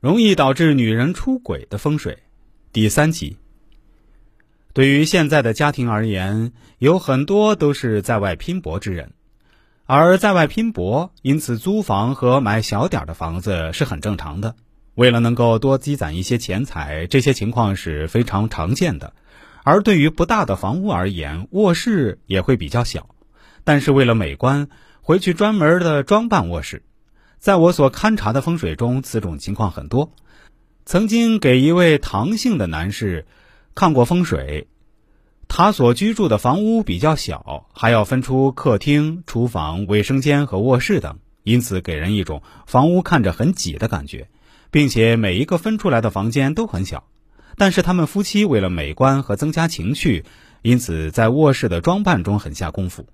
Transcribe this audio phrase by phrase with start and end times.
[0.00, 2.18] 容易导致女人出轨的风水，
[2.72, 3.36] 第三集。
[4.72, 9.10] 对于现在的家庭而言，有很多都是在外拼搏之人，
[9.86, 14.54] 而在外拼搏，因此租房和买小点的房子是很正常的。
[14.94, 19.14] 为了能够多积攒一些钱财，这些情况是非常常见的。
[19.64, 23.08] 而对于不大的房屋而言，卧室也会比较小，
[23.64, 24.68] 但是为了美观，
[25.00, 26.84] 回去专门的装扮卧室。
[27.38, 30.10] 在我所勘察的风水中，此种情况很多。
[30.84, 33.26] 曾经给一位唐姓的男士
[33.74, 34.66] 看过风水，
[35.46, 44.28] 他所居住的房屋比较小，还要分出客厅、厨房、卫生间和卧室等，因此给人一种房屋看着很挤的感觉，
[44.72, 47.04] 并且每一个分出来的房间都很小。
[47.56, 50.24] 但是他们夫妻为了美观和增加情趣，
[50.62, 53.06] 因此在卧室的装扮中很下功夫，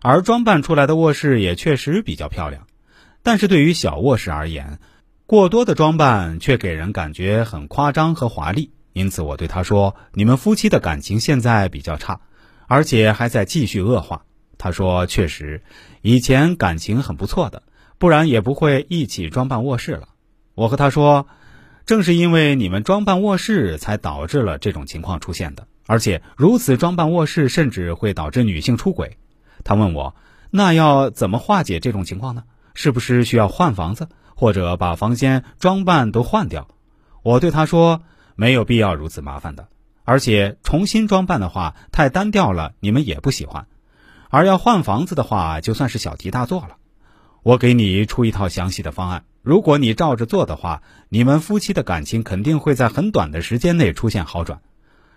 [0.00, 2.66] 而装扮出来的卧室也确实比较漂亮。
[3.24, 4.78] 但是对于小卧室而言，
[5.24, 8.70] 过多的装扮却给人感觉很夸张和华丽。
[8.92, 12.20] 因此，我对他说：“你们夫妻的感情现在比较差，
[12.68, 14.26] 而且还在继续恶化。”
[14.58, 15.62] 他说：“确实，
[16.02, 17.62] 以前感情很不错的，
[17.96, 20.08] 不然也不会一起装扮卧室了。”
[20.54, 21.26] 我和他说
[21.86, 25.66] ：“正是因为你们装扮卧室，才导致了这种情况出现的。
[25.86, 29.16] 而且如此装扮卧室，甚至会导致女性出轨。”
[29.64, 30.14] 他问我
[30.52, 36.68] ：“那要怎么化解这种情况呢？”是不是需要换房子，或者把房间装扮都换掉？
[37.22, 38.02] 我对他说，
[38.36, 39.68] 没有必要如此麻烦的，
[40.02, 43.66] 而且重新装扮的话太单调了，你们也不喜欢。
[44.28, 46.76] 而要换房子的话，就算是小题大做了。
[47.42, 54.60] 我给你出一套详细的方案，如果你照着做的话，你们夫妻的感情肯定会在很短的时间内出现好转。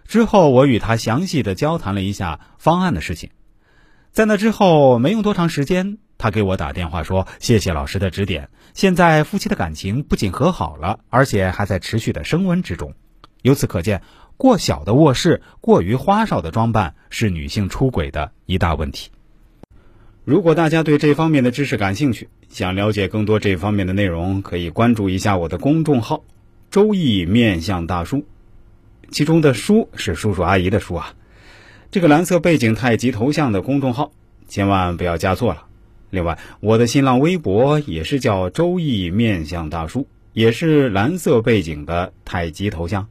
[0.06, 3.32] 之后，我与他详细的交谈了一下方案的事情。
[4.12, 5.98] 在那之后，没用多长时间。
[6.18, 12.94] 他给我打电话说：“谢谢老师的指点，现在夫妻的感情不仅和好了，而且还在持续的升温之中。
[13.44, 14.02] 由此可见，
[14.36, 19.12] 过小的卧室、过于花哨的装扮是女性出轨的一大问题。
[20.26, 26.24] 如果大家对这方面的知识感兴趣，想了解更多这方面的内容，可以关注一下我的公众号
[26.72, 28.26] “周易面相大叔”，
[29.10, 31.14] 其中的“叔”是叔叔阿姨的“叔”啊。
[31.92, 34.12] 这个蓝色背景太极头像的公众号，
[34.48, 35.67] 千万不要加错了。
[36.10, 43.08] 另外，我的新浪微博也是叫“周易面相大叔”，也是蓝色背景的太极头像。